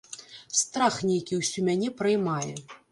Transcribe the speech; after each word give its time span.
Страх 0.61 0.97
нейкі 1.11 1.39
ўсю 1.43 1.59
мяне 1.69 1.95
праймае. 2.03 2.53